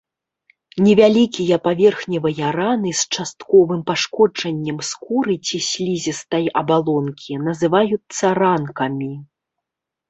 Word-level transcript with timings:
Невялікія 0.85 1.55
паверхневыя 1.67 2.47
раны 2.57 2.89
з 3.01 3.17
частковым 3.17 3.83
пашкоджаннем 3.91 4.77
скуры 4.91 5.35
ці 5.47 5.57
слізістай 5.69 6.53
абалонкі 6.65 7.33
называюцца 7.51 8.25
ранкамі. 8.43 9.13